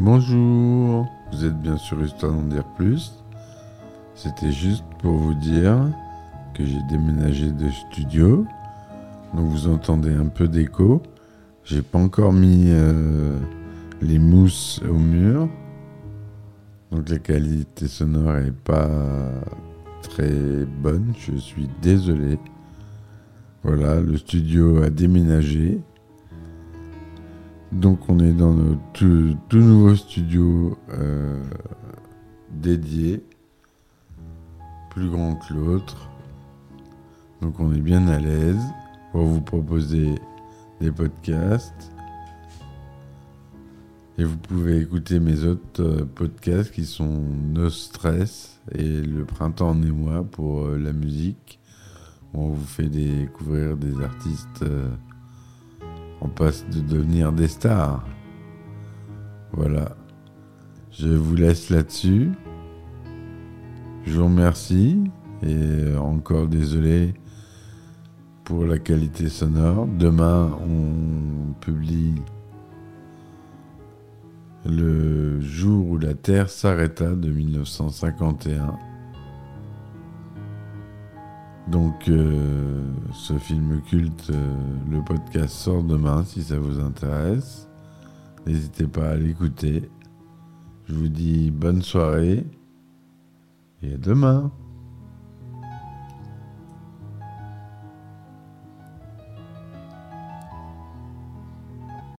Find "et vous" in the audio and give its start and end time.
44.16-44.38